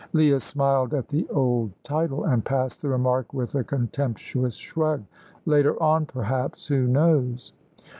[0.13, 5.03] Leah smiled at the old title, and passed the remark with a contemptuous shrug.
[5.45, 7.53] "Later on, perhaps who knows?"